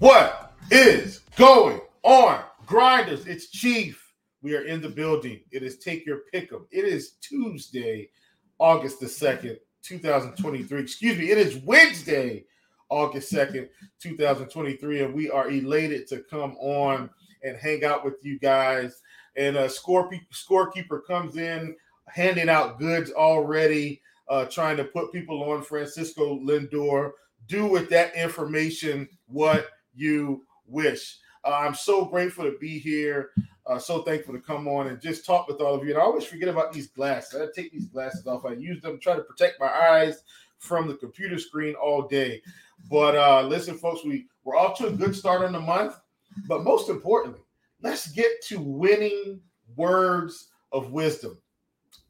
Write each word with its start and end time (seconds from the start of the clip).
What 0.00 0.52
is 0.70 1.20
going 1.36 1.80
on? 2.02 2.42
Grinders, 2.66 3.26
it's 3.26 3.48
Chief. 3.48 4.12
We 4.42 4.54
are 4.54 4.66
in 4.66 4.82
the 4.82 4.90
building. 4.90 5.40
It 5.50 5.62
is 5.62 5.78
Take 5.78 6.04
Your 6.04 6.20
Pick'em. 6.34 6.66
It 6.70 6.84
is 6.84 7.12
Tuesday, 7.22 8.10
August 8.58 9.00
the 9.00 9.06
2nd, 9.06 9.56
2023. 9.82 10.80
Excuse 10.82 11.16
me, 11.16 11.30
it 11.30 11.38
is 11.38 11.56
Wednesday, 11.64 12.44
August 12.90 13.32
2nd, 13.32 13.70
2023. 14.02 15.02
And 15.02 15.14
we 15.14 15.30
are 15.30 15.50
elated 15.50 16.06
to 16.08 16.22
come 16.28 16.56
on 16.60 17.08
and 17.42 17.56
hang 17.56 17.82
out 17.82 18.04
with 18.04 18.22
you 18.22 18.38
guys. 18.38 19.00
And 19.34 19.56
a 19.56 19.66
score 19.66 20.10
scorekeeper 20.30 21.06
comes 21.06 21.38
in 21.38 21.74
handing 22.08 22.50
out 22.50 22.78
goods 22.78 23.12
already, 23.12 24.02
uh, 24.28 24.44
trying 24.44 24.76
to 24.76 24.84
put 24.84 25.10
people 25.10 25.42
on 25.50 25.62
Francisco 25.62 26.38
Lindor. 26.38 27.12
Do 27.46 27.64
with 27.64 27.88
that 27.90 28.14
information 28.14 29.08
what 29.26 29.68
you 29.96 30.44
wish. 30.66 31.18
Uh, 31.44 31.54
I'm 31.54 31.74
so 31.74 32.04
grateful 32.04 32.44
to 32.44 32.58
be 32.58 32.78
here. 32.78 33.30
Uh, 33.66 33.78
so 33.78 34.02
thankful 34.02 34.32
to 34.32 34.40
come 34.40 34.68
on 34.68 34.86
and 34.86 35.00
just 35.00 35.26
talk 35.26 35.48
with 35.48 35.60
all 35.60 35.74
of 35.74 35.84
you. 35.84 35.90
And 35.90 35.98
I 35.98 36.02
always 36.02 36.24
forget 36.24 36.48
about 36.48 36.72
these 36.72 36.86
glasses. 36.86 37.40
I 37.40 37.46
take 37.54 37.72
these 37.72 37.86
glasses 37.86 38.26
off. 38.26 38.44
I 38.44 38.52
use 38.52 38.80
them, 38.80 38.92
to 38.92 38.98
try 38.98 39.16
to 39.16 39.22
protect 39.22 39.58
my 39.58 39.66
eyes 39.66 40.22
from 40.58 40.86
the 40.86 40.94
computer 40.94 41.38
screen 41.38 41.74
all 41.74 42.06
day. 42.06 42.42
But 42.88 43.16
uh, 43.16 43.42
listen, 43.42 43.76
folks, 43.76 44.04
we 44.04 44.26
we're 44.44 44.56
off 44.56 44.78
to 44.78 44.86
a 44.86 44.92
good 44.92 45.16
start 45.16 45.42
on 45.42 45.52
the 45.52 45.60
month. 45.60 45.96
But 46.46 46.62
most 46.62 46.90
importantly, 46.90 47.40
let's 47.82 48.08
get 48.08 48.42
to 48.44 48.60
winning 48.60 49.40
words 49.74 50.48
of 50.72 50.92
wisdom. 50.92 51.38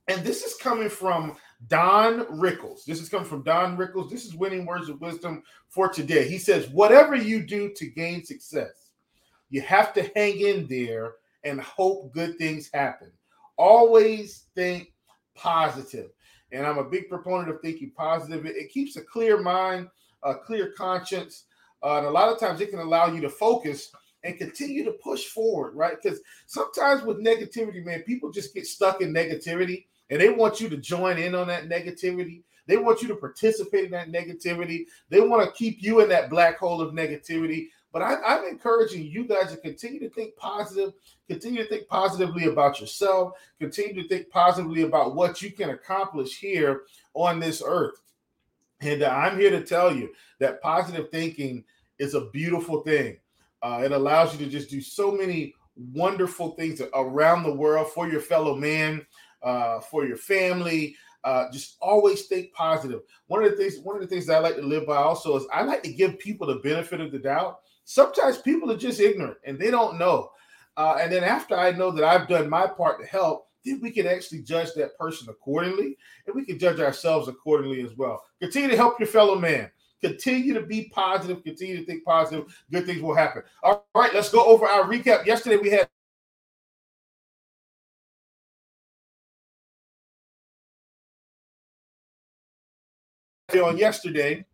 And 0.09 0.23
this 0.25 0.43
is 0.43 0.55
coming 0.55 0.89
from 0.89 1.37
Don 1.69 2.27
Rickles. 2.27 2.85
This 2.85 3.01
is 3.01 3.09
coming 3.09 3.27
from 3.27 3.43
Don 3.43 3.77
Rickles. 3.77 4.11
This 4.11 4.25
is 4.25 4.35
winning 4.35 4.67
words 4.67 4.89
of 4.89 5.01
wisdom 5.01 5.43
for 5.69 5.89
today. 5.89 6.29
He 6.29 6.39
says, 6.39 6.69
Whatever 6.69 7.17
you 7.17 7.43
do 7.43 7.73
to 7.75 7.87
gain 7.87 8.25
success, 8.25 8.91
you 9.51 9.63
have 9.63 9.93
to 9.95 10.11
hang 10.15 10.41
in 10.41 10.67
there 10.67 11.15
and 11.45 11.61
hope 11.61 12.13
good 12.13 12.37
things 12.39 12.71
happen. 12.73 13.11
Always 13.57 14.45
think 14.55 14.93
positive. 15.35 16.11
And 16.53 16.67
I'm 16.67 16.79
a 16.79 16.85
big 16.85 17.09
proponent 17.09 17.51
of 17.51 17.61
thinking 17.61 17.91
positive. 17.97 18.47
It, 18.47 18.57
it 18.57 18.71
keeps 18.71 18.97
a 18.97 19.03
clear 19.03 19.41
mind, 19.41 19.89
a 20.23 20.35
clear 20.35 20.73
conscience. 20.77 21.45
Uh, 21.83 21.99
and 21.99 22.07
a 22.07 22.11
lot 22.11 22.33
of 22.33 22.39
times 22.39 22.61
it 22.61 22.71
can 22.71 22.81
allow 22.81 23.07
you 23.07 23.21
to 23.23 23.31
focus 23.31 23.91
and 24.25 24.39
continue 24.39 24.85
to 24.85 24.93
push 24.93 25.27
forward, 25.27 25.75
right? 25.75 25.97
Because 26.03 26.21
sometimes 26.47 27.03
with 27.03 27.25
negativity, 27.25 27.85
man, 27.85 28.03
people 28.03 28.31
just 28.31 28.55
get 28.55 28.67
stuck 28.67 29.01
in 29.01 29.13
negativity 29.13 29.87
and 30.11 30.21
they 30.21 30.29
want 30.29 30.61
you 30.61 30.69
to 30.69 30.77
join 30.77 31.19
in 31.19 31.35
on 31.35 31.49
that 31.49 31.69
negativity. 31.69 32.43
They 32.67 32.77
want 32.77 33.03
you 33.03 33.09
to 33.09 33.17
participate 33.17 33.85
in 33.85 33.91
that 33.93 34.11
negativity. 34.11 34.87
They 35.09 35.21
want 35.21 35.45
to 35.45 35.57
keep 35.57 35.83
you 35.83 36.01
in 36.01 36.09
that 36.09 36.31
black 36.31 36.59
hole 36.59 36.81
of 36.81 36.95
negativity. 36.95 37.69
But 37.93 38.03
I, 38.03 38.37
am 38.37 38.45
encouraging 38.45 39.07
you 39.07 39.25
guys 39.25 39.53
to 39.53 39.57
continue 39.57 40.01
to 40.01 40.11
think 40.11 40.37
positive, 40.37 40.93
continue 41.29 41.63
to 41.63 41.69
think 41.69 41.89
positively 41.89 42.45
about 42.45 42.81
yourself, 42.81 43.33
continue 43.59 44.03
to 44.03 44.09
think 44.09 44.29
positively 44.31 44.83
about 44.83 45.15
what 45.15 45.41
you 45.41 45.51
can 45.51 45.71
accomplish 45.71 46.39
here 46.39 46.83
on 47.15 47.41
this 47.41 47.63
earth. 47.65 48.03
And 48.81 49.03
I'm 49.03 49.39
here 49.39 49.51
to 49.51 49.65
tell 49.65 49.95
you 49.95 50.13
that 50.41 50.61
positive 50.61 51.11
thinking 51.11 51.65
is 51.99 52.15
a 52.15 52.27
beautiful 52.27 52.83
thing. 52.83 53.19
Uh, 53.63 53.81
it 53.83 53.93
allows 53.93 54.33
you 54.33 54.45
to 54.45 54.51
just 54.51 54.69
do 54.69 54.83
so 54.83 55.11
many 55.11 55.55
wonderful 55.95 56.51
things 56.53 56.83
around 56.95 57.43
the 57.43 57.55
world 57.55 57.89
for 57.93 58.09
your 58.09 58.21
fellow 58.21 58.55
man 58.55 59.07
uh, 59.47 59.81
for 59.81 60.05
your 60.05 60.19
family. 60.19 60.95
Uh, 61.25 61.51
just 61.51 61.77
always 61.81 62.27
think 62.27 62.53
positive. 62.53 63.01
One 63.29 63.43
of 63.43 63.51
the 63.51 63.57
things, 63.57 63.79
one 63.83 63.97
of 63.97 64.03
the 64.03 64.09
things 64.09 64.27
that 64.27 64.37
I 64.37 64.41
like 64.41 64.57
to 64.57 64.63
live 64.63 64.87
by 64.87 64.97
also 64.97 65.37
is 65.37 65.47
I 65.53 65.63
like 65.63 65.83
to 65.85 65.93
give 65.93 66.19
people 66.19 66.47
the 66.47 66.57
benefit 66.57 67.01
of 67.01 67.11
the 67.11 67.19
doubt. 67.19 67.61
Sometimes 67.85 68.39
people 68.39 68.71
are 68.71 68.77
just 68.77 69.01
ignorant 69.01 69.39
and 69.45 69.59
they 69.59 69.71
don't 69.71 69.99
know. 69.99 70.31
Uh, 70.77 70.99
and 71.01 71.11
then 71.11 71.25
after 71.25 71.57
I 71.57 71.73
know 71.73 71.91
that 71.91 72.05
I've 72.05 72.29
done 72.29 72.51
my 72.51 72.67
part 72.67 73.01
to 73.01 73.07
help, 73.07 73.47
then 73.65 73.81
we 73.81 73.91
can 73.91 74.07
actually 74.07 74.43
judge 74.43 74.69
that 74.75 74.97
person 74.97 75.29
accordingly, 75.29 75.97
and 76.27 76.37
we 76.37 76.45
can 76.45 76.59
judge 76.59 76.79
ourselves 76.79 77.27
accordingly 77.27 77.83
as 77.83 77.97
well. 77.97 78.23
Continue 78.41 78.71
to 78.71 78.77
help 78.77 79.01
your 79.01 79.09
fellow 79.09 79.37
man. 79.37 79.71
Continue 80.01 80.55
to 80.55 80.61
be 80.61 80.91
positive. 80.95 81.43
Continue 81.43 81.79
to 81.79 81.85
think 81.85 82.05
positive. 82.05 82.45
Good 82.71 82.87
things 82.87 83.03
will 83.03 83.15
happen. 83.15 83.43
All 83.63 83.87
right, 83.95 84.15
let's 84.15 84.31
go 84.31 84.45
over 84.45 84.67
our 84.67 84.85
recap. 84.85 85.27
Yesterday 85.27 85.57
we 85.57 85.71
had 85.71 85.89
on 93.61 93.77
yesterday. 93.77 94.45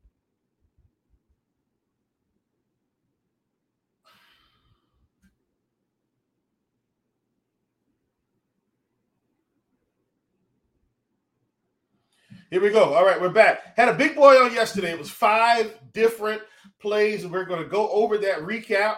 Here 12.53 12.61
we 12.61 12.69
go. 12.69 12.93
All 12.93 13.07
right, 13.07 13.19
we're 13.19 13.31
back. 13.31 13.75
Had 13.79 13.89
a 13.89 13.95
big 13.95 14.15
boy 14.15 14.37
on 14.37 14.53
yesterday. 14.53 14.93
It 14.93 14.99
was 14.99 15.09
five 15.09 15.75
different 15.95 16.43
plays, 16.81 17.25
and 17.25 17.33
we're 17.33 17.47
going 17.47 17.63
to 17.63 17.69
go 17.69 17.89
over 17.89 18.19
that 18.19 18.41
recap. 18.41 18.97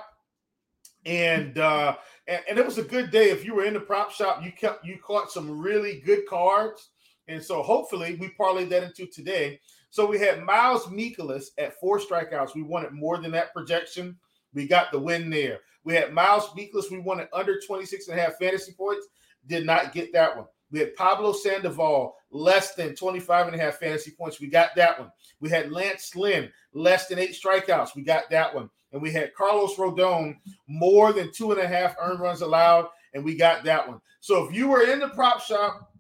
And 1.06 1.56
uh, 1.58 1.94
and, 2.26 2.42
and 2.50 2.58
it 2.58 2.66
was 2.66 2.78
a 2.78 2.82
good 2.82 3.12
day. 3.12 3.30
If 3.30 3.44
you 3.44 3.54
were 3.54 3.64
in 3.64 3.74
the 3.74 3.80
prop 3.80 4.10
shop, 4.10 4.42
you 4.44 4.50
kept 4.50 4.84
you 4.84 4.98
caught 4.98 5.30
some 5.30 5.60
really 5.60 6.00
good 6.00 6.26
cards. 6.26 6.88
And 7.28 7.42
so 7.42 7.62
hopefully 7.62 8.16
we 8.20 8.34
parlayed 8.38 8.68
that 8.70 8.82
into 8.82 9.06
today. 9.06 9.60
So 9.90 10.06
we 10.06 10.18
had 10.18 10.42
Miles 10.42 10.86
Mikolas 10.86 11.46
at 11.58 11.78
four 11.80 11.98
strikeouts. 11.98 12.54
We 12.54 12.62
wanted 12.62 12.92
more 12.92 13.18
than 13.18 13.30
that 13.32 13.54
projection. 13.54 14.16
We 14.52 14.66
got 14.66 14.92
the 14.92 14.98
win 14.98 15.30
there. 15.30 15.60
We 15.84 15.94
had 15.94 16.12
Miles 16.12 16.48
Mikolas. 16.48 16.90
We 16.90 16.98
wanted 16.98 17.28
under 17.32 17.60
26 17.60 18.08
and 18.08 18.18
a 18.18 18.22
half 18.22 18.36
fantasy 18.38 18.72
points. 18.72 19.06
Did 19.46 19.66
not 19.66 19.92
get 19.92 20.12
that 20.12 20.36
one. 20.36 20.46
We 20.70 20.80
had 20.80 20.96
Pablo 20.96 21.32
Sandoval, 21.32 22.16
less 22.30 22.74
than 22.74 22.96
25 22.96 23.46
and 23.46 23.54
a 23.54 23.58
half 23.62 23.78
fantasy 23.78 24.10
points. 24.10 24.40
We 24.40 24.48
got 24.48 24.74
that 24.74 24.98
one. 24.98 25.10
We 25.40 25.48
had 25.48 25.70
Lance 25.70 26.16
Lynn, 26.16 26.50
less 26.72 27.06
than 27.06 27.18
eight 27.18 27.36
strikeouts. 27.40 27.94
We 27.94 28.02
got 28.02 28.28
that 28.30 28.52
one. 28.52 28.68
And 28.92 29.00
we 29.00 29.12
had 29.12 29.34
Carlos 29.34 29.76
Rodon, 29.76 30.36
more 30.66 31.12
than 31.12 31.30
two 31.32 31.52
and 31.52 31.60
a 31.60 31.66
half 31.66 31.94
earned 32.00 32.20
runs 32.20 32.40
allowed. 32.40 32.88
And 33.12 33.24
we 33.24 33.36
got 33.36 33.62
that 33.64 33.86
one. 33.86 34.00
So 34.20 34.44
if 34.44 34.54
you 34.54 34.68
were 34.68 34.82
in 34.82 34.98
the 34.98 35.10
prop 35.10 35.40
shop, 35.40 35.93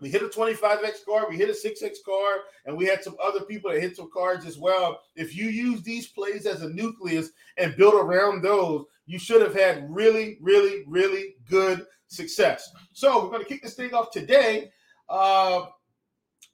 we 0.00 0.10
hit 0.10 0.22
a 0.22 0.26
25x 0.26 1.04
card, 1.04 1.26
we 1.28 1.36
hit 1.36 1.48
a 1.48 1.52
6x 1.52 1.96
card, 2.04 2.40
and 2.66 2.76
we 2.76 2.86
had 2.86 3.02
some 3.02 3.16
other 3.22 3.40
people 3.42 3.70
that 3.70 3.80
hit 3.80 3.96
some 3.96 4.10
cards 4.12 4.46
as 4.46 4.58
well. 4.58 5.00
If 5.16 5.36
you 5.36 5.46
use 5.48 5.82
these 5.82 6.08
plays 6.08 6.46
as 6.46 6.62
a 6.62 6.68
nucleus 6.68 7.30
and 7.56 7.76
build 7.76 7.94
around 7.94 8.42
those, 8.42 8.84
you 9.06 9.18
should 9.18 9.42
have 9.42 9.54
had 9.54 9.86
really, 9.90 10.38
really, 10.40 10.84
really 10.86 11.36
good 11.48 11.86
success. 12.08 12.70
So 12.92 13.22
we're 13.22 13.30
going 13.30 13.42
to 13.42 13.48
kick 13.48 13.62
this 13.62 13.74
thing 13.74 13.94
off 13.94 14.10
today 14.10 14.70
uh, 15.08 15.66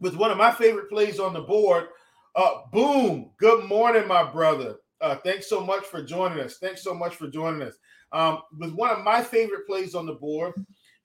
with 0.01 0.17
one 0.17 0.31
of 0.31 0.39
my 0.39 0.51
favorite 0.51 0.89
plays 0.89 1.21
on 1.21 1.33
the 1.33 1.43
board. 1.43 1.89
Uh, 2.35 2.63
boom. 2.73 3.31
Good 3.39 3.65
morning, 3.69 4.07
my 4.09 4.31
brother. 4.31 4.77
Uh, 5.01 5.17
thanks 5.17 5.49
so 5.49 5.65
much 5.65 5.85
for 5.85 6.03
joining 6.03 6.41
us. 6.41 6.59
Thanks 6.59 6.83
so 6.83 6.95
much 6.95 7.17
for 7.17 7.29
joining 7.29 7.63
us. 7.63 7.75
Um, 8.13 8.41
with 8.59 8.73
one 8.73 8.91
of 8.91 9.05
my 9.05 9.23
favorite 9.23 9.67
plays 9.67 9.95
on 9.95 10.07
the 10.07 10.15
board, 10.15 10.53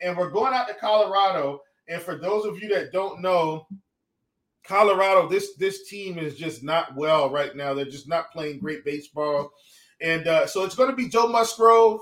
and 0.01 0.17
we're 0.17 0.29
going 0.29 0.53
out 0.53 0.67
to 0.67 0.73
Colorado. 0.73 1.61
And 1.87 2.01
for 2.01 2.15
those 2.15 2.45
of 2.45 2.61
you 2.61 2.69
that 2.69 2.91
don't 2.91 3.21
know, 3.21 3.67
Colorado, 4.63 5.29
this 5.29 5.55
this 5.55 5.87
team 5.87 6.17
is 6.17 6.35
just 6.35 6.63
not 6.63 6.95
well 6.95 7.29
right 7.29 7.55
now. 7.55 7.73
They're 7.73 7.85
just 7.85 8.09
not 8.09 8.31
playing 8.31 8.59
great 8.59 8.83
baseball, 8.83 9.51
and 10.01 10.27
uh, 10.27 10.47
so 10.47 10.63
it's 10.63 10.75
going 10.75 10.89
to 10.89 10.95
be 10.95 11.07
Joe 11.07 11.27
Musgrove. 11.27 12.01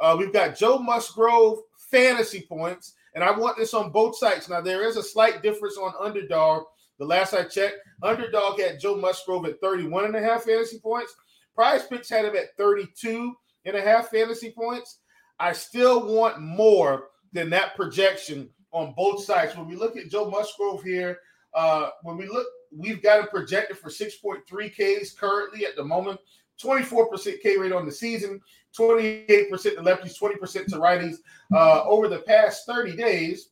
Uh, 0.00 0.16
we've 0.18 0.32
got 0.32 0.56
Joe 0.56 0.78
Musgrove 0.78 1.60
fantasy 1.90 2.44
points, 2.48 2.94
and 3.14 3.22
I 3.22 3.30
want 3.30 3.56
this 3.56 3.74
on 3.74 3.92
both 3.92 4.16
sites. 4.16 4.48
Now 4.48 4.60
there 4.60 4.86
is 4.86 4.96
a 4.96 5.02
slight 5.02 5.42
difference 5.42 5.76
on 5.76 5.94
underdog. 6.00 6.64
The 6.98 7.04
last 7.04 7.34
I 7.34 7.44
checked, 7.44 7.78
underdog 8.02 8.60
had 8.60 8.80
Joe 8.80 8.96
Musgrove 8.96 9.46
at 9.46 9.60
31 9.60 10.06
and 10.06 10.16
a 10.16 10.20
half 10.20 10.44
fantasy 10.44 10.80
points. 10.80 11.14
PrizePicks 11.56 12.08
had 12.08 12.24
him 12.24 12.36
at 12.36 12.56
32 12.56 13.32
and 13.64 13.76
a 13.76 13.80
half 13.80 14.08
fantasy 14.08 14.52
points. 14.56 14.98
I 15.38 15.52
still 15.52 16.06
want 16.06 16.40
more 16.40 17.08
than 17.32 17.50
that 17.50 17.76
projection 17.76 18.50
on 18.72 18.94
both 18.96 19.22
sides. 19.24 19.56
When 19.56 19.68
we 19.68 19.76
look 19.76 19.96
at 19.96 20.08
Joe 20.08 20.28
Musgrove 20.28 20.82
here, 20.82 21.18
uh, 21.54 21.90
when 22.02 22.16
we 22.16 22.26
look, 22.26 22.46
we've 22.74 23.02
got 23.02 23.20
him 23.20 23.26
projected 23.28 23.78
for 23.78 23.90
6.3 23.90 24.42
Ks 24.70 25.12
currently 25.12 25.66
at 25.66 25.76
the 25.76 25.84
moment, 25.84 26.18
24% 26.62 27.40
K 27.42 27.56
rate 27.56 27.72
on 27.72 27.86
the 27.86 27.92
season, 27.92 28.40
28% 28.76 29.26
to 29.26 29.70
lefties, 29.76 30.18
20% 30.18 30.66
to 30.66 30.76
righties. 30.76 31.16
Uh, 31.54 31.84
over 31.84 32.08
the 32.08 32.20
past 32.20 32.66
30 32.66 32.96
days, 32.96 33.50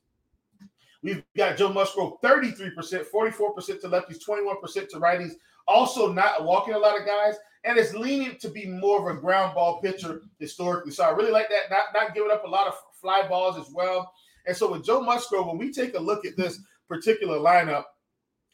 we've 1.03 1.23
got 1.37 1.57
Joe 1.57 1.73
Musgrove 1.73 2.21
33%, 2.23 2.75
44% 2.75 3.81
to 3.81 3.89
lefties, 3.89 4.25
21% 4.27 4.89
to 4.89 4.97
righties. 4.97 5.33
Also, 5.69 6.13
not 6.13 6.45
walking 6.45 6.75
a 6.75 6.79
lot 6.79 6.99
of 6.99 7.07
guys, 7.07 7.37
and 7.65 7.79
it's 7.79 7.95
leaning 7.95 8.37
to 8.39 8.49
be 8.49 8.67
more 8.67 9.11
of 9.11 9.17
a 9.17 9.21
ground 9.21 9.55
ball 9.55 9.81
pitcher 9.81 10.23
historically. 10.39 10.93
So 10.93 11.05
I 11.05 11.11
really 11.11 11.31
like 11.31 11.49
that, 11.51 11.71
not, 11.71 11.87
not 11.95 12.15
giving 12.15 12.31
up 12.31 12.45
a 12.45 12.49
lot 12.49 12.67
of 12.67 12.75
fly 13.01 13.27
balls 13.29 13.59
as 13.59 13.73
well. 13.73 14.13
And 14.47 14.57
so 14.57 14.73
with 14.73 14.85
Joe 14.85 15.01
Musgrove, 15.01 15.47
when 15.47 15.59
we 15.59 15.73
take 15.73 15.95
a 15.95 16.01
look 16.01 16.25
at 16.25 16.37
this 16.37 16.61
particular 16.89 17.39
lineup 17.39 17.85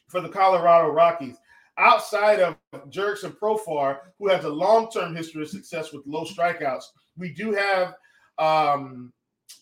for 0.07 0.21
the 0.21 0.29
Colorado 0.29 0.89
Rockies, 0.89 1.37
outside 1.77 2.39
of 2.39 2.57
Jurickson 2.89 3.37
Profar, 3.37 3.99
who 4.19 4.27
has 4.29 4.45
a 4.45 4.49
long-term 4.49 5.15
history 5.15 5.43
of 5.43 5.49
success 5.49 5.91
with 5.91 6.05
low 6.05 6.25
strikeouts, 6.25 6.83
we 7.17 7.33
do 7.33 7.53
have 7.53 7.95
um, 8.37 9.11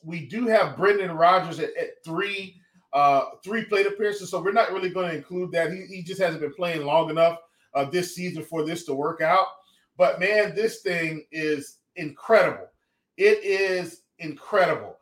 we 0.04 0.26
do 0.26 0.48
have 0.48 0.76
Brendan 0.76 1.12
Rodgers 1.12 1.60
at, 1.60 1.76
at 1.78 2.04
three 2.04 2.56
uh, 2.94 3.26
three 3.44 3.66
plate 3.66 3.88
appearances. 3.88 4.30
So 4.30 4.42
we're 4.42 4.54
not 4.54 4.72
really 4.72 4.90
going 4.90 5.10
to 5.10 5.18
include 5.18 5.52
that. 5.52 5.72
He, 5.72 5.86
he 5.88 6.04
just 6.04 6.22
hasn't 6.22 6.42
been 6.42 6.54
playing 6.54 6.86
long 6.86 7.10
enough 7.10 7.40
uh, 7.74 7.86
this 7.86 8.16
season 8.16 8.44
for 8.44 8.66
this 8.66 8.86
to 8.86 8.94
work 8.94 9.22
out. 9.22 9.48
But 9.98 10.20
man, 10.20 10.56
this 10.56 10.82
thing 10.82 11.26
is 11.32 11.80
incredible. 11.98 12.68
It 13.18 13.44
is 13.44 14.04
incredible. 14.20 14.95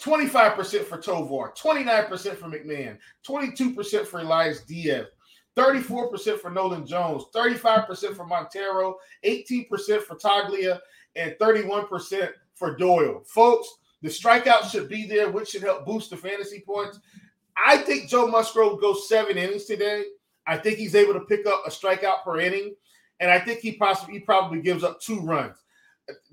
25% 0.00 0.84
for 0.84 0.98
Tovar, 0.98 1.54
29% 1.56 2.36
for 2.36 2.48
McMahon, 2.48 2.98
22% 3.26 4.06
for 4.06 4.20
Elias 4.20 4.62
Diaz, 4.62 5.06
34% 5.56 6.38
for 6.38 6.50
Nolan 6.50 6.86
Jones, 6.86 7.24
35% 7.34 8.14
for 8.14 8.26
Montero, 8.26 8.96
18% 9.24 10.02
for 10.02 10.16
Taglia, 10.16 10.80
and 11.14 11.34
31% 11.40 12.30
for 12.54 12.76
Doyle. 12.76 13.22
Folks, 13.26 13.68
the 14.02 14.08
strikeouts 14.08 14.70
should 14.70 14.88
be 14.88 15.06
there, 15.06 15.30
which 15.30 15.48
should 15.48 15.62
help 15.62 15.86
boost 15.86 16.10
the 16.10 16.16
fantasy 16.16 16.60
points. 16.60 17.00
I 17.56 17.78
think 17.78 18.08
Joe 18.08 18.26
Musgrove 18.26 18.80
goes 18.80 19.08
seven 19.08 19.38
innings 19.38 19.64
today. 19.64 20.04
I 20.46 20.58
think 20.58 20.78
he's 20.78 20.94
able 20.94 21.14
to 21.14 21.20
pick 21.20 21.46
up 21.46 21.62
a 21.66 21.70
strikeout 21.70 22.22
per 22.22 22.38
inning, 22.38 22.74
and 23.20 23.30
I 23.30 23.38
think 23.38 23.60
he 23.60 23.72
possibly 23.72 24.14
he 24.14 24.20
probably 24.20 24.60
gives 24.60 24.84
up 24.84 25.00
two 25.00 25.20
runs. 25.20 25.56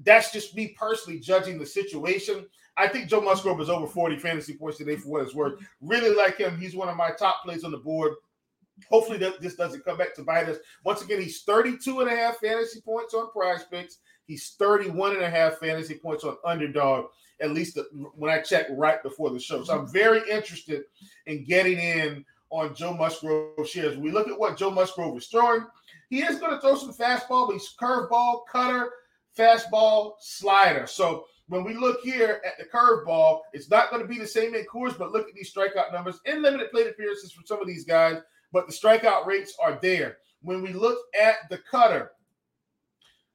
That's 0.03 0.31
just 0.31 0.55
me 0.55 0.75
personally 0.77 1.19
judging 1.19 1.57
the 1.57 1.65
situation. 1.65 2.45
I 2.77 2.87
think 2.87 3.09
Joe 3.09 3.21
Musgrove 3.21 3.61
is 3.61 3.69
over 3.69 3.87
40 3.87 4.17
fantasy 4.17 4.55
points 4.55 4.77
today 4.77 4.95
for 4.95 5.09
what 5.09 5.23
it's 5.23 5.35
worth. 5.35 5.59
Really 5.81 6.15
like 6.15 6.37
him. 6.37 6.57
He's 6.57 6.75
one 6.75 6.89
of 6.89 6.97
my 6.97 7.11
top 7.11 7.43
plays 7.43 7.63
on 7.63 7.71
the 7.71 7.77
board. 7.77 8.13
Hopefully 8.89 9.19
that 9.19 9.39
this 9.39 9.55
doesn't 9.55 9.85
come 9.85 9.97
back 9.97 10.15
to 10.15 10.23
bite 10.23 10.49
us. 10.49 10.57
Once 10.83 11.01
again, 11.03 11.21
he's 11.21 11.43
32 11.43 12.01
and 12.01 12.09
a 12.09 12.15
half 12.15 12.37
fantasy 12.39 12.81
points 12.81 13.13
on 13.13 13.31
prize 13.31 13.63
picks. 13.65 13.99
He's 14.25 14.55
31 14.57 15.15
and 15.15 15.23
a 15.23 15.29
half 15.29 15.59
fantasy 15.59 15.95
points 15.95 16.23
on 16.23 16.37
underdog, 16.45 17.05
at 17.41 17.51
least 17.51 17.77
when 18.15 18.31
I 18.31 18.41
checked 18.41 18.71
right 18.75 19.01
before 19.03 19.29
the 19.29 19.39
show. 19.39 19.63
So 19.63 19.77
I'm 19.77 19.91
very 19.91 20.21
interested 20.29 20.83
in 21.27 21.43
getting 21.43 21.77
in 21.77 22.25
on 22.49 22.73
Joe 22.73 22.93
Musgrove 22.93 23.67
shares. 23.67 23.97
We 23.97 24.11
look 24.11 24.27
at 24.27 24.39
what 24.39 24.57
Joe 24.57 24.71
Musgrove 24.71 25.17
is 25.17 25.27
throwing, 25.27 25.65
he 26.09 26.21
is 26.21 26.39
going 26.39 26.51
to 26.51 26.61
throw 26.61 26.75
some 26.75 26.93
fastball, 26.93 27.47
but 27.47 27.53
he's 27.53 27.73
curveball, 27.79 28.41
cutter, 28.51 28.91
fastball, 29.37 30.13
slider. 30.19 30.87
So 30.87 31.25
when 31.47 31.63
we 31.63 31.73
look 31.73 32.01
here 32.01 32.41
at 32.45 32.57
the 32.57 32.65
curveball, 32.65 33.41
it's 33.53 33.69
not 33.69 33.89
going 33.89 34.01
to 34.01 34.07
be 34.07 34.17
the 34.17 34.27
same 34.27 34.55
in 34.55 34.65
Coors, 34.65 34.97
but 34.97 35.11
look 35.11 35.27
at 35.27 35.35
these 35.35 35.53
strikeout 35.53 35.91
numbers 35.91 36.19
in 36.25 36.41
limited 36.41 36.71
plate 36.71 36.87
appearances 36.87 37.31
for 37.31 37.45
some 37.45 37.61
of 37.61 37.67
these 37.67 37.85
guys, 37.85 38.17
but 38.51 38.67
the 38.67 38.73
strikeout 38.73 39.25
rates 39.25 39.55
are 39.63 39.77
there. 39.81 40.17
When 40.41 40.61
we 40.61 40.73
look 40.73 40.99
at 41.19 41.49
the 41.49 41.57
cutter, 41.57 42.11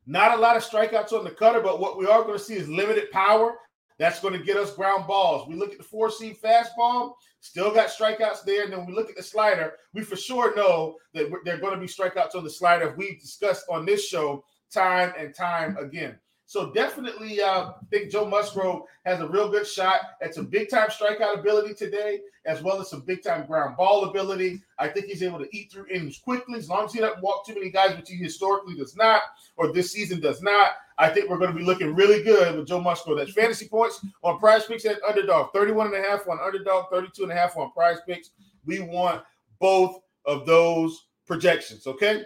not 0.06 0.36
a 0.36 0.40
lot 0.40 0.56
of 0.56 0.64
strikeouts 0.64 1.12
on 1.12 1.24
the 1.24 1.30
cutter, 1.30 1.60
but 1.60 1.80
what 1.80 1.98
we 1.98 2.06
are 2.06 2.22
going 2.22 2.38
to 2.38 2.42
see 2.42 2.54
is 2.54 2.68
limited 2.68 3.10
power. 3.10 3.56
That's 3.98 4.20
going 4.20 4.32
to 4.32 4.44
get 4.44 4.56
us 4.56 4.74
ground 4.74 5.06
balls. 5.06 5.48
We 5.48 5.56
look 5.56 5.72
at 5.72 5.78
the 5.78 5.84
four 5.84 6.10
seam 6.10 6.34
fastball, 6.34 7.14
still 7.40 7.74
got 7.74 7.88
strikeouts 7.88 8.44
there. 8.46 8.64
And 8.64 8.72
then 8.72 8.86
we 8.86 8.94
look 8.94 9.10
at 9.10 9.16
the 9.16 9.22
slider, 9.22 9.74
we 9.92 10.02
for 10.02 10.16
sure 10.16 10.54
know 10.54 10.96
that 11.14 11.30
there 11.44 11.56
are 11.56 11.60
going 11.60 11.74
to 11.74 11.80
be 11.80 11.86
strikeouts 11.86 12.34
on 12.34 12.44
the 12.44 12.50
slider. 12.50 12.94
We've 12.96 13.20
discussed 13.20 13.64
on 13.68 13.84
this 13.84 14.06
show 14.06 14.44
time 14.70 15.12
and 15.18 15.34
time 15.34 15.76
again. 15.76 16.18
So 16.48 16.72
definitely 16.72 17.42
uh, 17.42 17.72
think 17.90 18.10
Joe 18.10 18.26
Musgrove 18.26 18.84
has 19.04 19.20
a 19.20 19.28
real 19.28 19.50
good 19.50 19.66
shot 19.66 20.00
at 20.22 20.34
some 20.34 20.46
big 20.46 20.70
time 20.70 20.88
strikeout 20.88 21.38
ability 21.38 21.74
today, 21.74 22.20
as 22.46 22.62
well 22.62 22.80
as 22.80 22.88
some 22.88 23.02
big 23.02 23.22
time 23.22 23.46
ground 23.46 23.76
ball 23.76 24.06
ability. 24.06 24.62
I 24.78 24.88
think 24.88 25.06
he's 25.06 25.22
able 25.22 25.40
to 25.40 25.48
eat 25.54 25.70
through 25.70 25.88
innings 25.92 26.16
quickly, 26.16 26.58
as 26.58 26.66
long 26.66 26.86
as 26.86 26.94
he 26.94 27.00
doesn't 27.00 27.22
walk 27.22 27.44
too 27.44 27.52
many 27.52 27.70
guys, 27.70 27.94
which 27.98 28.08
he 28.08 28.16
historically 28.16 28.74
does 28.76 28.96
not, 28.96 29.20
or 29.58 29.74
this 29.74 29.92
season 29.92 30.20
does 30.20 30.40
not. 30.40 30.70
I 30.96 31.10
think 31.10 31.28
we're 31.28 31.36
going 31.36 31.52
to 31.52 31.58
be 31.58 31.66
looking 31.66 31.94
really 31.94 32.22
good 32.22 32.56
with 32.56 32.66
Joe 32.66 32.80
Musgrove. 32.80 33.18
That's 33.18 33.32
fantasy 33.32 33.68
points 33.68 34.02
on 34.22 34.38
prize 34.38 34.64
picks 34.64 34.86
at 34.86 35.02
underdog, 35.06 35.52
31 35.52 35.88
and 35.88 36.02
a 36.02 36.08
half 36.08 36.26
on 36.26 36.38
underdog, 36.42 36.86
32 36.90 37.24
and 37.24 37.32
a 37.32 37.34
half 37.34 37.58
on 37.58 37.72
prize 37.72 37.98
picks. 38.06 38.30
We 38.64 38.80
want 38.80 39.22
both 39.58 40.00
of 40.24 40.46
those 40.46 41.08
projections. 41.26 41.86
Okay. 41.86 42.24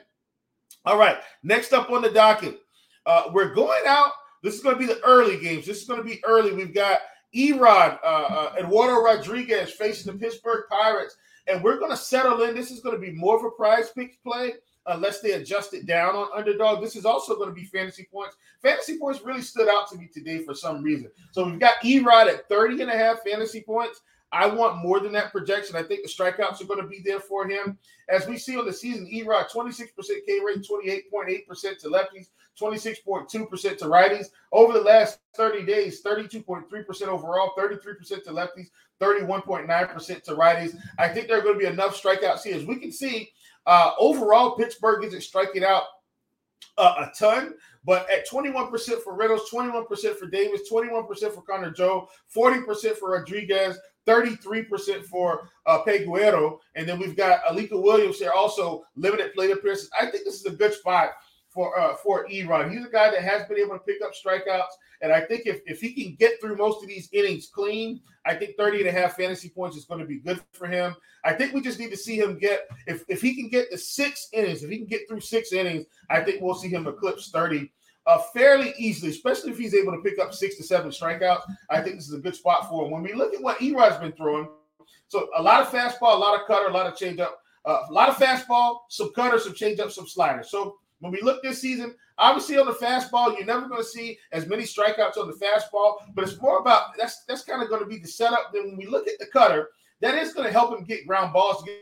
All 0.84 0.98
right. 0.98 1.18
Next 1.42 1.72
up 1.72 1.90
on 1.90 2.02
the 2.02 2.10
docket, 2.10 2.60
uh, 3.06 3.24
we're 3.32 3.54
going 3.54 3.82
out. 3.86 4.12
This 4.42 4.54
is 4.54 4.60
going 4.60 4.74
to 4.74 4.80
be 4.80 4.86
the 4.86 5.00
early 5.04 5.38
games. 5.38 5.66
This 5.66 5.82
is 5.82 5.88
going 5.88 6.00
to 6.00 6.04
be 6.04 6.22
early. 6.24 6.52
We've 6.52 6.74
got 6.74 7.00
Erod, 7.34 7.98
uh, 8.02 8.06
uh, 8.06 8.54
Eduardo 8.58 9.00
Rodriguez 9.00 9.70
facing 9.70 10.12
the 10.12 10.18
Pittsburgh 10.18 10.64
Pirates, 10.68 11.16
and 11.46 11.62
we're 11.62 11.78
going 11.78 11.90
to 11.90 11.96
settle 11.96 12.42
in. 12.42 12.54
This 12.54 12.70
is 12.70 12.80
going 12.80 12.94
to 12.94 13.00
be 13.00 13.12
more 13.12 13.36
of 13.36 13.44
a 13.44 13.50
prize 13.50 13.90
pick 13.90 14.22
play 14.22 14.54
unless 14.86 15.20
they 15.20 15.32
adjust 15.32 15.74
it 15.74 15.86
down 15.86 16.16
on 16.16 16.28
underdog. 16.34 16.82
This 16.82 16.96
is 16.96 17.04
also 17.04 17.36
going 17.36 17.48
to 17.48 17.54
be 17.54 17.64
fantasy 17.64 18.08
points. 18.12 18.36
Fantasy 18.62 18.98
points 18.98 19.22
really 19.22 19.42
stood 19.42 19.68
out 19.68 19.88
to 19.90 19.96
me 19.96 20.08
today 20.12 20.42
for 20.44 20.54
some 20.54 20.82
reason. 20.82 21.10
So 21.30 21.46
we've 21.46 21.60
got 21.60 21.80
Erod 21.82 22.26
at 22.26 22.48
30 22.48 22.82
and 22.82 22.90
a 22.90 22.96
half 22.96 23.22
fantasy 23.22 23.60
points. 23.60 24.00
I 24.32 24.46
want 24.46 24.82
more 24.82 24.98
than 24.98 25.12
that 25.12 25.30
projection. 25.30 25.76
I 25.76 25.82
think 25.82 26.02
the 26.02 26.08
strikeouts 26.08 26.60
are 26.60 26.66
going 26.66 26.80
to 26.80 26.86
be 26.86 27.00
there 27.04 27.20
for 27.20 27.46
him. 27.46 27.78
As 28.08 28.26
we 28.26 28.38
see 28.38 28.58
on 28.58 28.64
the 28.64 28.72
season, 28.72 29.06
Erod 29.06 29.50
26% 29.50 29.88
K 30.26 30.40
rate, 30.44 30.66
28.8% 30.66 31.78
to 31.80 31.88
lefties, 31.88 32.28
26.2% 32.58 33.28
to 33.28 33.84
righties. 33.84 34.26
Over 34.50 34.72
the 34.72 34.80
last 34.80 35.18
30 35.36 35.66
days, 35.66 36.02
32.3% 36.02 37.02
overall, 37.08 37.52
33% 37.58 38.24
to 38.24 38.30
lefties, 38.30 38.70
31.9% 39.00 40.22
to 40.22 40.34
righties. 40.34 40.76
I 40.98 41.08
think 41.08 41.28
there 41.28 41.38
are 41.38 41.42
going 41.42 41.54
to 41.54 41.60
be 41.60 41.66
enough 41.66 42.00
strikeouts 42.00 42.44
here. 42.44 42.56
As 42.56 42.64
we 42.64 42.76
can 42.76 42.92
see, 42.92 43.32
uh, 43.66 43.92
overall, 43.98 44.56
Pittsburgh 44.56 45.04
isn't 45.04 45.22
striking 45.22 45.64
out 45.64 45.84
a 46.78 47.10
ton, 47.18 47.54
but 47.84 48.08
at 48.10 48.28
21% 48.28 49.02
for 49.02 49.16
Reynolds, 49.16 49.50
21% 49.52 50.16
for 50.16 50.26
Davis, 50.26 50.70
21% 50.70 51.34
for 51.34 51.42
Connor 51.42 51.70
Joe, 51.70 52.08
40% 52.34 52.96
for 52.96 53.10
Rodriguez, 53.12 53.78
33% 54.06 55.04
for 55.04 55.48
uh, 55.66 55.82
Peguero, 55.86 56.58
and 56.74 56.88
then 56.88 56.98
we've 56.98 57.16
got 57.16 57.44
Alika 57.44 57.80
Williams 57.80 58.18
here 58.18 58.32
also 58.34 58.82
limited 58.96 59.32
plate 59.34 59.50
appearances. 59.50 59.90
I 59.98 60.06
think 60.06 60.24
this 60.24 60.40
is 60.40 60.46
a 60.46 60.50
good 60.50 60.74
spot 60.74 61.10
for 61.52 61.78
uh, 61.78 61.94
for 61.96 62.26
Erod. 62.28 62.70
He's 62.70 62.84
a 62.84 62.90
guy 62.90 63.10
that 63.10 63.22
has 63.22 63.46
been 63.46 63.58
able 63.58 63.74
to 63.74 63.80
pick 63.80 64.02
up 64.02 64.12
strikeouts, 64.12 64.72
and 65.00 65.12
I 65.12 65.20
think 65.20 65.46
if, 65.46 65.60
if 65.66 65.80
he 65.80 65.92
can 65.92 66.16
get 66.16 66.40
through 66.40 66.56
most 66.56 66.82
of 66.82 66.88
these 66.88 67.08
innings 67.12 67.48
clean, 67.52 68.00
I 68.24 68.34
think 68.34 68.56
30 68.56 68.80
and 68.80 68.88
a 68.88 68.92
half 68.92 69.16
fantasy 69.16 69.48
points 69.48 69.76
is 69.76 69.84
going 69.84 70.00
to 70.00 70.06
be 70.06 70.18
good 70.18 70.40
for 70.52 70.66
him. 70.66 70.94
I 71.24 71.32
think 71.32 71.52
we 71.52 71.60
just 71.60 71.78
need 71.78 71.90
to 71.90 71.96
see 71.96 72.18
him 72.18 72.38
get 72.38 72.68
if 72.86 73.04
if 73.08 73.20
he 73.20 73.34
can 73.34 73.48
get 73.48 73.70
the 73.70 73.78
six 73.78 74.28
innings, 74.32 74.62
if 74.62 74.70
he 74.70 74.78
can 74.78 74.86
get 74.86 75.08
through 75.08 75.20
six 75.20 75.52
innings, 75.52 75.86
I 76.08 76.20
think 76.20 76.40
we'll 76.40 76.54
see 76.54 76.68
him 76.68 76.86
eclipse 76.86 77.30
30 77.30 77.70
uh, 78.06 78.18
fairly 78.32 78.74
easily, 78.78 79.10
especially 79.10 79.52
if 79.52 79.58
he's 79.58 79.74
able 79.74 79.92
to 79.92 79.98
pick 79.98 80.18
up 80.18 80.34
six 80.34 80.56
to 80.56 80.62
seven 80.62 80.90
strikeouts. 80.90 81.42
I 81.70 81.80
think 81.80 81.96
this 81.96 82.08
is 82.08 82.14
a 82.14 82.18
good 82.18 82.34
spot 82.34 82.68
for 82.68 82.84
him. 82.84 82.90
When 82.90 83.02
we 83.02 83.14
look 83.14 83.34
at 83.34 83.42
what 83.42 83.58
Erod's 83.58 83.98
been 83.98 84.12
throwing, 84.12 84.48
So 85.08 85.28
a 85.36 85.42
lot 85.42 85.60
of 85.60 85.68
fastball, 85.68 86.14
a 86.14 86.18
lot 86.18 86.40
of 86.40 86.46
cutter, 86.46 86.68
a 86.68 86.72
lot 86.72 86.86
of 86.86 86.94
changeup, 86.94 87.32
uh, 87.64 87.80
a 87.88 87.92
lot 87.92 88.08
of 88.08 88.16
fastball, 88.16 88.80
some 88.88 89.12
cutter, 89.14 89.38
some 89.38 89.52
changeup, 89.52 89.90
some 89.90 90.08
slider. 90.08 90.42
So 90.42 90.78
when 91.02 91.10
we 91.10 91.20
look 91.20 91.42
this 91.42 91.60
season, 91.60 91.96
obviously 92.16 92.56
on 92.58 92.66
the 92.66 92.72
fastball, 92.72 93.36
you're 93.36 93.44
never 93.44 93.66
going 93.66 93.82
to 93.82 93.86
see 93.86 94.16
as 94.30 94.46
many 94.46 94.62
strikeouts 94.62 95.18
on 95.18 95.26
the 95.26 95.34
fastball, 95.34 95.96
but 96.14 96.22
it's 96.22 96.40
more 96.40 96.58
about 96.58 96.96
that's 96.96 97.24
that's 97.24 97.42
kind 97.42 97.60
of 97.60 97.68
going 97.68 97.82
to 97.82 97.88
be 97.88 97.98
the 97.98 98.06
setup. 98.06 98.52
Then 98.52 98.68
when 98.68 98.76
we 98.76 98.86
look 98.86 99.08
at 99.08 99.18
the 99.18 99.26
cutter, 99.26 99.70
that 100.00 100.14
is 100.14 100.32
going 100.32 100.46
to 100.46 100.52
help 100.52 100.72
him 100.72 100.84
get 100.84 101.06
ground 101.06 101.32
balls 101.32 101.58
to 101.58 101.66
get 101.66 101.80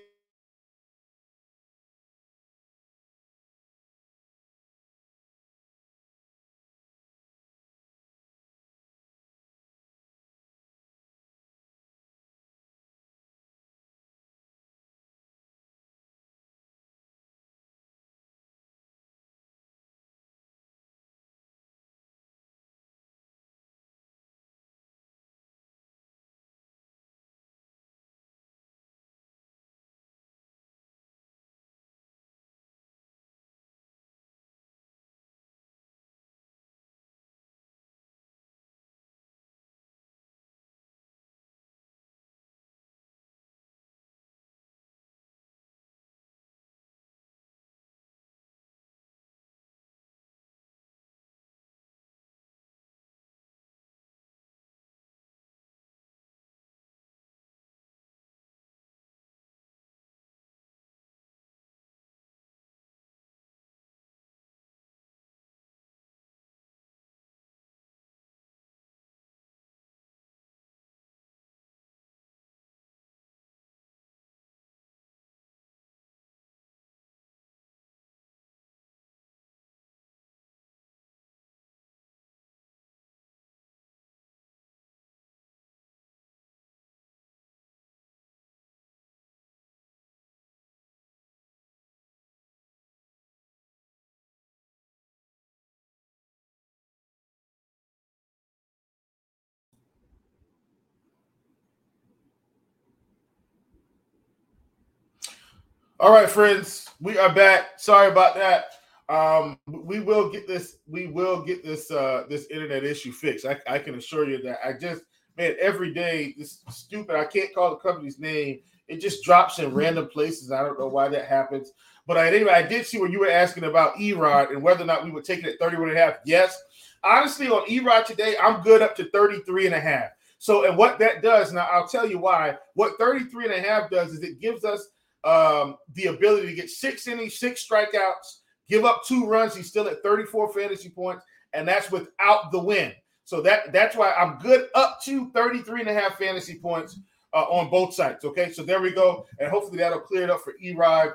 All 106.00 106.12
right, 106.12 106.30
friends, 106.30 106.88
we 107.02 107.18
are 107.18 107.30
back. 107.30 107.78
Sorry 107.78 108.10
about 108.10 108.34
that. 108.34 108.70
Um, 109.10 109.58
we 109.66 110.00
will 110.00 110.30
get 110.30 110.48
this. 110.48 110.78
We 110.86 111.08
will 111.08 111.42
get 111.42 111.62
this. 111.62 111.90
Uh, 111.90 112.24
this 112.26 112.46
internet 112.46 112.84
issue 112.84 113.12
fixed. 113.12 113.44
I, 113.44 113.58
I 113.68 113.78
can 113.80 113.96
assure 113.96 114.26
you 114.26 114.40
that. 114.44 114.60
I 114.64 114.72
just 114.72 115.02
man, 115.36 115.56
every 115.60 115.92
day 115.92 116.34
this 116.38 116.62
stupid. 116.70 117.16
I 117.16 117.26
can't 117.26 117.54
call 117.54 117.68
the 117.68 117.76
company's 117.76 118.18
name. 118.18 118.60
It 118.88 119.02
just 119.02 119.22
drops 119.22 119.58
in 119.58 119.74
random 119.74 120.08
places. 120.08 120.50
I 120.50 120.62
don't 120.62 120.80
know 120.80 120.88
why 120.88 121.08
that 121.08 121.26
happens. 121.26 121.70
But 122.06 122.16
I, 122.16 122.34
anyway, 122.34 122.52
I 122.52 122.62
did 122.62 122.86
see 122.86 122.98
where 122.98 123.10
you 123.10 123.20
were 123.20 123.30
asking 123.30 123.64
about 123.64 123.96
Erod 123.96 124.52
and 124.52 124.62
whether 124.62 124.84
or 124.84 124.86
not 124.86 125.04
we 125.04 125.10
would 125.10 125.26
take 125.26 125.40
it 125.40 125.50
at 125.50 125.58
31 125.58 125.90
and 125.90 125.98
a 125.98 126.00
half. 126.00 126.14
Yes. 126.24 126.58
Honestly, 127.04 127.48
on 127.48 127.68
Erod 127.68 128.06
today, 128.06 128.36
I'm 128.42 128.62
good 128.62 128.80
up 128.80 128.96
to 128.96 129.10
33 129.10 129.66
and 129.66 129.74
a 129.74 129.80
half. 129.80 130.08
So, 130.38 130.66
and 130.66 130.78
what 130.78 130.98
that 131.00 131.20
does, 131.20 131.52
now 131.52 131.68
I'll 131.70 131.86
tell 131.86 132.08
you 132.08 132.18
why. 132.18 132.56
What 132.72 132.96
33 132.98 133.44
and 133.44 133.54
a 133.54 133.60
half 133.60 133.90
does 133.90 134.12
is 134.12 134.22
it 134.22 134.40
gives 134.40 134.64
us 134.64 134.88
um, 135.24 135.76
the 135.94 136.06
ability 136.06 136.46
to 136.46 136.54
get 136.54 136.70
six 136.70 137.06
innings, 137.06 137.38
six 137.38 137.66
strikeouts, 137.66 138.40
give 138.68 138.84
up 138.84 139.02
two 139.06 139.26
runs. 139.26 139.54
He's 139.54 139.68
still 139.68 139.88
at 139.88 140.02
34 140.02 140.52
fantasy 140.52 140.88
points, 140.88 141.24
and 141.52 141.66
that's 141.66 141.90
without 141.90 142.50
the 142.52 142.58
win. 142.58 142.92
So 143.24 143.40
that 143.42 143.72
that's 143.72 143.96
why 143.96 144.12
I'm 144.12 144.38
good 144.38 144.68
up 144.74 145.00
to 145.04 145.30
33 145.30 145.80
and 145.80 145.90
a 145.90 145.94
half 145.94 146.18
fantasy 146.18 146.58
points 146.58 146.98
uh, 147.32 147.44
on 147.44 147.70
both 147.70 147.94
sides. 147.94 148.24
Okay, 148.24 148.50
so 148.50 148.62
there 148.62 148.80
we 148.80 148.92
go, 148.92 149.26
and 149.38 149.50
hopefully 149.50 149.78
that'll 149.78 150.00
clear 150.00 150.24
it 150.24 150.30
up 150.30 150.40
for 150.40 150.54
Erod. 150.64 151.14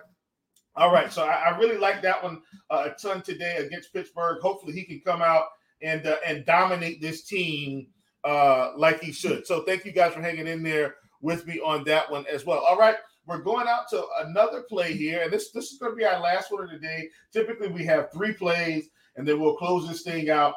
All 0.77 0.93
right, 0.93 1.11
so 1.11 1.23
I, 1.23 1.49
I 1.49 1.57
really 1.57 1.77
like 1.77 2.01
that 2.01 2.21
one 2.21 2.41
uh, 2.69 2.89
a 2.89 3.01
ton 3.01 3.21
today 3.21 3.57
against 3.57 3.93
Pittsburgh. 3.93 4.41
Hopefully 4.41 4.73
he 4.73 4.83
can 4.83 5.01
come 5.01 5.21
out 5.21 5.45
and 5.81 6.05
uh, 6.05 6.17
and 6.25 6.45
dominate 6.45 7.01
this 7.01 7.23
team 7.23 7.87
uh, 8.23 8.71
like 8.77 9.01
he 9.01 9.11
should. 9.11 9.45
So 9.47 9.63
thank 9.63 9.85
you 9.85 9.91
guys 9.91 10.13
for 10.13 10.21
hanging 10.21 10.47
in 10.47 10.63
there 10.63 10.95
with 11.21 11.45
me 11.47 11.59
on 11.59 11.83
that 11.85 12.09
one 12.09 12.25
as 12.31 12.45
well. 12.45 12.59
All 12.59 12.77
right. 12.77 12.95
We're 13.27 13.39
going 13.39 13.67
out 13.67 13.89
to 13.89 14.03
another 14.23 14.61
play 14.61 14.93
here, 14.93 15.23
and 15.23 15.33
this 15.33 15.51
this 15.51 15.71
is 15.71 15.79
going 15.79 15.93
to 15.93 15.95
be 15.95 16.05
our 16.05 16.19
last 16.19 16.51
one 16.51 16.63
of 16.63 16.69
the 16.69 16.77
day. 16.77 17.09
Typically, 17.33 17.69
we 17.69 17.83
have 17.85 18.11
three 18.11 18.33
plays, 18.33 18.89
and 19.15 19.27
then 19.27 19.39
we'll 19.39 19.55
close 19.55 19.87
this 19.87 20.03
thing 20.03 20.29
out. 20.29 20.53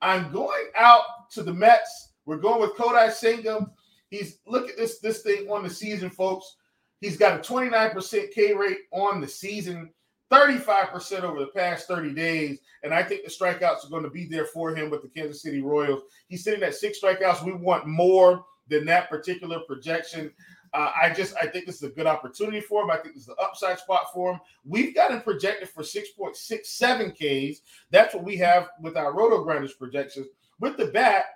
I'm 0.00 0.32
going 0.32 0.66
out 0.76 1.30
to 1.32 1.42
the 1.42 1.52
Mets. 1.52 2.12
We're 2.24 2.36
going 2.36 2.60
with 2.60 2.76
Kodai 2.76 3.12
Senga. 3.12 3.70
He's 4.10 4.38
look 4.46 4.68
at 4.68 4.76
this 4.76 4.98
this 4.98 5.22
thing 5.22 5.48
on 5.50 5.62
the 5.62 5.70
season, 5.70 6.10
folks. 6.10 6.56
He's 7.00 7.16
got 7.16 7.40
a 7.40 7.52
29% 7.52 8.30
K 8.32 8.54
rate 8.54 8.78
on 8.92 9.20
the 9.20 9.26
season, 9.26 9.90
35% 10.30 11.22
over 11.22 11.40
the 11.40 11.48
past 11.48 11.88
30 11.88 12.14
days. 12.14 12.60
And 12.84 12.94
I 12.94 13.02
think 13.02 13.24
the 13.24 13.30
strikeouts 13.30 13.84
are 13.84 13.90
going 13.90 14.04
to 14.04 14.10
be 14.10 14.26
there 14.26 14.46
for 14.46 14.72
him 14.74 14.88
with 14.88 15.02
the 15.02 15.08
Kansas 15.08 15.42
City 15.42 15.60
Royals. 15.60 16.02
He's 16.28 16.44
sitting 16.44 16.62
at 16.62 16.76
six 16.76 17.00
strikeouts. 17.00 17.44
We 17.44 17.54
want 17.54 17.88
more 17.88 18.44
than 18.68 18.84
that 18.86 19.10
particular 19.10 19.60
projection. 19.66 20.32
Uh, 20.74 20.90
I 21.00 21.10
just 21.10 21.34
I 21.36 21.46
think 21.46 21.66
this 21.66 21.76
is 21.76 21.82
a 21.82 21.90
good 21.90 22.06
opportunity 22.06 22.60
for 22.60 22.82
him. 22.82 22.90
I 22.90 22.96
think 22.96 23.14
this 23.14 23.24
is 23.24 23.28
an 23.28 23.34
upside 23.40 23.78
spot 23.78 24.12
for 24.12 24.32
him. 24.32 24.40
We've 24.64 24.94
got 24.94 25.10
him 25.10 25.20
projected 25.20 25.68
for 25.68 25.82
6.67 25.82 27.12
Ks. 27.12 27.60
That's 27.90 28.14
what 28.14 28.24
we 28.24 28.36
have 28.38 28.70
with 28.80 28.96
our 28.96 29.12
RotoGrinders 29.12 29.78
projections. 29.78 30.28
With 30.60 30.78
the 30.78 30.86
bat, 30.86 31.26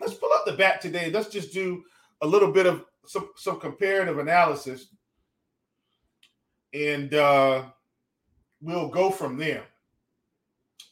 let's 0.00 0.14
pull 0.14 0.32
up 0.32 0.46
the 0.46 0.54
bat 0.54 0.80
today. 0.80 1.10
Let's 1.10 1.28
just 1.28 1.52
do 1.52 1.84
a 2.22 2.26
little 2.26 2.50
bit 2.50 2.66
of 2.66 2.84
some, 3.06 3.30
some 3.36 3.60
comparative 3.60 4.18
analysis. 4.18 4.86
And 6.72 7.12
uh, 7.12 7.64
we'll 8.62 8.88
go 8.88 9.10
from 9.10 9.36
there. 9.36 9.64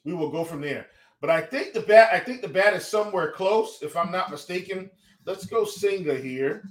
We 0.04 0.12
will 0.12 0.30
go 0.30 0.44
from 0.44 0.60
there. 0.60 0.88
But 1.20 1.30
I 1.30 1.40
think 1.40 1.72
the 1.72 1.80
bat, 1.80 2.10
I 2.12 2.18
think 2.18 2.42
the 2.42 2.48
bat 2.48 2.74
is 2.74 2.86
somewhere 2.86 3.32
close, 3.32 3.78
if 3.80 3.96
I'm 3.96 4.10
not 4.10 4.30
mistaken. 4.30 4.90
Let's 5.24 5.46
go 5.46 5.64
Senga 5.64 6.16
here. 6.16 6.64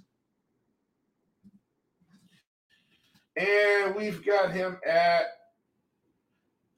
And 3.36 3.96
we've 3.96 4.26
got 4.26 4.52
him 4.52 4.78
at 4.86 5.28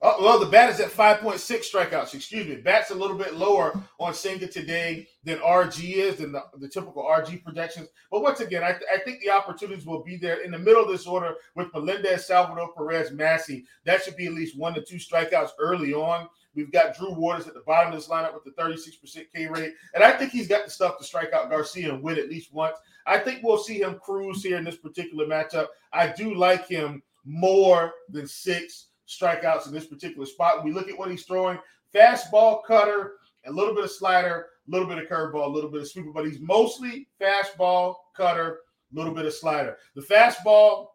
Oh, 0.05 0.21
well, 0.21 0.37
the 0.37 0.45
bat 0.45 0.69
is 0.69 0.81
at 0.81 0.91
5.6 0.91 1.39
strikeouts. 1.39 2.13
Excuse 2.13 2.45
me. 2.45 2.57
Bat's 2.57 2.91
a 2.91 2.95
little 2.95 3.17
bit 3.17 3.35
lower 3.35 3.73
on 4.01 4.13
Senga 4.13 4.47
today 4.47 5.07
than 5.23 5.37
RG 5.37 5.93
is, 5.93 6.17
than 6.17 6.33
the, 6.33 6.43
the 6.57 6.67
typical 6.67 7.03
RG 7.03 7.41
projections. 7.41 7.87
But 8.11 8.21
once 8.21 8.41
again, 8.41 8.65
I, 8.65 8.71
th- 8.73 8.83
I, 8.93 8.97
think 8.97 9.21
the 9.21 9.29
opportunities 9.29 9.85
will 9.85 10.03
be 10.03 10.17
there 10.17 10.41
in 10.41 10.51
the 10.51 10.59
middle 10.59 10.83
of 10.83 10.89
this 10.89 11.07
order 11.07 11.35
with 11.55 11.73
Melendez, 11.73 12.27
Salvador 12.27 12.73
Perez, 12.73 13.11
Massey. 13.11 13.63
That 13.85 14.03
should 14.03 14.17
be 14.17 14.25
at 14.25 14.33
least 14.33 14.57
one 14.57 14.73
to 14.73 14.81
two 14.81 14.97
strikeouts 14.97 15.51
early 15.57 15.93
on. 15.93 16.27
We've 16.55 16.71
got 16.71 16.95
Drew 16.95 17.13
Waters 17.13 17.47
at 17.47 17.53
the 17.53 17.61
bottom 17.61 17.93
of 17.93 17.99
this 17.99 18.07
lineup 18.07 18.33
with 18.33 18.43
the 18.43 18.61
36% 18.61 19.25
K 19.33 19.47
rate. 19.47 19.73
And 19.93 20.03
I 20.03 20.11
think 20.11 20.31
he's 20.31 20.47
got 20.47 20.65
the 20.65 20.71
stuff 20.71 20.97
to 20.97 21.03
strike 21.03 21.33
out 21.33 21.49
Garcia 21.49 21.93
and 21.93 22.03
win 22.03 22.17
at 22.17 22.29
least 22.29 22.53
once. 22.53 22.77
I 23.05 23.17
think 23.17 23.41
we'll 23.43 23.57
see 23.57 23.81
him 23.81 23.99
cruise 23.99 24.43
here 24.43 24.57
in 24.57 24.63
this 24.63 24.77
particular 24.77 25.25
matchup. 25.25 25.67
I 25.91 26.07
do 26.07 26.35
like 26.35 26.67
him 26.67 27.01
more 27.25 27.91
than 28.09 28.27
six 28.27 28.87
strikeouts 29.07 29.67
in 29.67 29.73
this 29.73 29.87
particular 29.87 30.25
spot. 30.25 30.57
When 30.57 30.67
we 30.67 30.73
look 30.73 30.89
at 30.89 30.97
what 30.97 31.11
he's 31.11 31.25
throwing, 31.25 31.59
fastball, 31.93 32.63
cutter, 32.65 33.13
a 33.45 33.51
little 33.51 33.75
bit 33.75 33.83
of 33.83 33.91
slider, 33.91 34.47
a 34.67 34.71
little 34.71 34.87
bit 34.87 34.97
of 34.97 35.05
curveball, 35.05 35.45
a 35.45 35.49
little 35.49 35.69
bit 35.69 35.81
of 35.81 35.87
sweeper, 35.87 36.11
but 36.13 36.25
he's 36.25 36.39
mostly 36.39 37.07
fastball, 37.21 37.95
cutter, 38.15 38.59
a 38.91 38.97
little 38.97 39.13
bit 39.13 39.25
of 39.25 39.33
slider. 39.33 39.77
The 39.95 40.01
fastball 40.01 40.87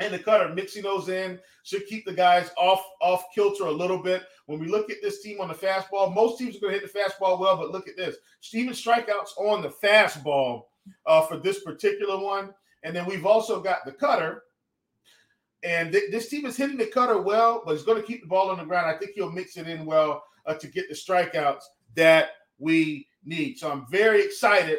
and 0.00 0.12
the 0.12 0.18
cutter 0.18 0.52
mixing 0.54 0.82
those 0.82 1.08
in 1.08 1.38
should 1.62 1.86
keep 1.86 2.04
the 2.04 2.12
guys 2.12 2.50
off 2.56 2.82
off 3.00 3.24
kilter 3.34 3.64
a 3.64 3.70
little 3.70 4.02
bit. 4.02 4.22
When 4.46 4.58
we 4.58 4.66
look 4.66 4.90
at 4.90 4.96
this 5.02 5.22
team 5.22 5.40
on 5.40 5.48
the 5.48 5.54
fastball, 5.54 6.14
most 6.14 6.38
teams 6.38 6.56
are 6.56 6.60
going 6.60 6.74
to 6.74 6.80
hit 6.80 6.92
the 6.92 6.98
fastball 6.98 7.38
well, 7.38 7.56
but 7.56 7.70
look 7.70 7.86
at 7.86 7.96
this. 7.96 8.16
Steven 8.40 8.72
strikeouts 8.72 9.38
on 9.38 9.62
the 9.62 9.68
fastball 9.68 10.64
uh, 11.06 11.22
for 11.22 11.36
this 11.36 11.62
particular 11.62 12.18
one. 12.18 12.52
And 12.82 12.96
then 12.96 13.06
we've 13.06 13.26
also 13.26 13.60
got 13.60 13.84
the 13.84 13.92
cutter. 13.92 14.42
And 15.62 15.92
th- 15.92 16.10
this 16.10 16.28
team 16.28 16.46
is 16.46 16.56
hitting 16.56 16.78
the 16.78 16.86
cutter 16.86 17.20
well, 17.20 17.62
but 17.64 17.72
he's 17.72 17.84
going 17.84 18.00
to 18.00 18.06
keep 18.06 18.22
the 18.22 18.28
ball 18.28 18.50
on 18.50 18.58
the 18.58 18.64
ground. 18.64 18.86
I 18.86 18.98
think 18.98 19.12
he'll 19.14 19.30
mix 19.30 19.58
it 19.58 19.68
in 19.68 19.84
well 19.84 20.24
uh, 20.46 20.54
to 20.54 20.66
get 20.66 20.88
the 20.88 20.94
strikeouts 20.94 21.64
that 21.94 22.30
we 22.58 23.06
need. 23.24 23.58
So 23.58 23.70
I'm 23.70 23.86
very 23.90 24.24
excited 24.24 24.78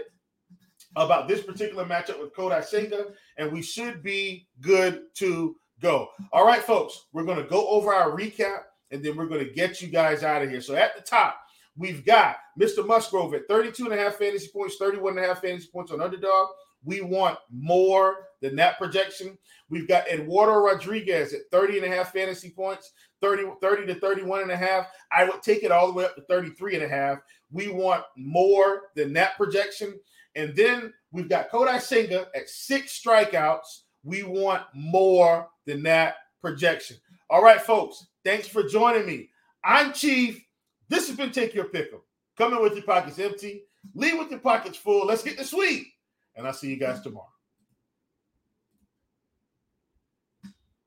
about 0.96 1.28
this 1.28 1.42
particular 1.42 1.86
matchup 1.86 2.20
with 2.20 2.34
Kodai 2.34 2.64
Senga, 2.64 3.08
and 3.38 3.52
we 3.52 3.62
should 3.62 4.04
be 4.04 4.48
good 4.60 5.04
to 5.16 5.56
go. 5.82 6.10
All 6.32 6.46
right, 6.46 6.62
folks, 6.62 7.06
we're 7.14 7.24
going 7.24 7.42
to 7.42 7.50
go 7.50 7.68
over 7.70 7.94
our 7.94 8.12
recap, 8.12 8.64
and 8.92 9.04
then 9.04 9.16
we're 9.16 9.28
going 9.28 9.46
to 9.46 9.54
get 9.54 9.82
you 9.82 9.88
guys 9.88 10.24
out 10.24 10.42
of 10.42 10.50
here. 10.50 10.62
So 10.62 10.76
at 10.76 10.96
the 10.96 11.02
top, 11.02 11.38
we've 11.76 12.06
got 12.06 12.38
Mr. 12.60 12.86
Musgrove 12.86 13.34
at 13.34 13.48
32 13.48 13.86
and 13.86 13.94
a 13.94 13.98
half 13.98 14.16
fantasy 14.16 14.50
points, 14.54 14.78
31 14.78 15.18
and 15.18 15.26
a 15.26 15.28
half 15.28 15.42
fantasy 15.42 15.70
points 15.72 15.92
on 15.92 16.02
underdog. 16.02 16.50
We 16.84 17.02
want 17.02 17.38
more 17.52 18.28
than 18.42 18.56
that 18.56 18.78
projection. 18.78 19.38
We've 19.70 19.88
got 19.88 20.08
Eduardo 20.08 20.56
Rodriguez 20.56 21.34
at 21.34 21.42
30 21.52 21.78
and 21.78 21.86
a 21.86 21.96
half 21.96 22.12
fantasy 22.12 22.50
points, 22.50 22.92
30, 23.22 23.52
30 23.62 23.86
to 23.86 24.00
31 24.00 24.42
and 24.42 24.52
a 24.52 24.58
half. 24.58 24.88
I 25.12 25.26
would 25.26 25.44
take 25.44 25.64
it 25.64 25.72
all 25.72 25.88
the 25.88 25.94
way 25.94 26.06
up 26.06 26.16
to 26.16 26.24
33 26.24 26.76
and 26.76 26.84
a 26.84 26.88
half. 26.88 27.20
We 27.52 27.68
want 27.68 28.04
more 28.18 28.84
than 28.96 29.14
that 29.14 29.38
projection. 29.38 30.00
And 30.36 30.56
then 30.56 30.94
we've 31.12 31.30
got 31.30 31.50
Kodai 31.50 31.82
Senga 31.82 32.28
at 32.36 32.50
six 32.50 33.02
strikeouts. 33.04 33.82
We 34.04 34.24
want 34.24 34.64
more 34.74 35.48
than 35.66 35.84
that 35.84 36.16
projection. 36.42 36.98
All 37.30 37.44
right, 37.44 37.62
folks. 37.62 38.08
Thanks 38.24 38.48
for 38.48 38.64
joining 38.64 39.06
me. 39.06 39.30
I'm 39.64 39.94
Chief. 39.94 40.44
This 40.90 41.08
has 41.08 41.16
been 41.16 41.32
Take 41.32 41.54
Your 41.54 41.66
Pick'em. 41.66 42.02
Come 42.38 42.54
in 42.54 42.62
with 42.62 42.74
your 42.74 42.84
pockets 42.84 43.20
empty. 43.20 43.64
Leave 43.94 44.18
with 44.18 44.32
your 44.32 44.40
pockets 44.40 44.78
full. 44.78 45.06
Let's 45.06 45.24
get 45.24 45.38
the 45.38 45.44
sweet. 45.44 45.86
And 46.36 46.48
I'll 46.48 46.54
see 46.54 46.70
you 46.70 46.78
guys 46.78 47.02
tomorrow. 47.02 47.31